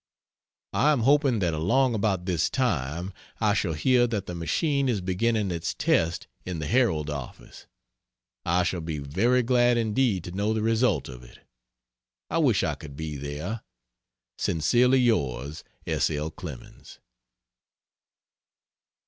I 0.73 0.93
am 0.93 1.01
hoping 1.01 1.37
that 1.41 1.53
along 1.53 1.93
about 1.93 2.25
this 2.25 2.49
time 2.49 3.13
I 3.39 3.53
shall 3.53 3.73
hear 3.73 4.07
that 4.07 4.25
the 4.25 4.33
machine 4.33 4.89
is 4.89 4.99
beginning 4.99 5.51
its 5.51 5.75
test 5.75 6.25
in 6.43 6.57
the 6.57 6.65
Herald 6.65 7.07
office. 7.11 7.67
I 8.43 8.63
shall 8.63 8.81
be 8.81 8.97
very 8.97 9.43
glad 9.43 9.77
indeed 9.77 10.23
to 10.23 10.31
know 10.31 10.53
the 10.55 10.63
result 10.63 11.07
of 11.07 11.23
it. 11.23 11.41
I 12.31 12.39
wish 12.39 12.63
I 12.63 12.73
could 12.73 12.95
be 12.95 13.15
there. 13.15 13.61
Sincerely 14.39 14.97
yours 14.99 15.63
S. 15.85 16.09
L. 16.09 16.31
CLEMENS. 16.31 16.97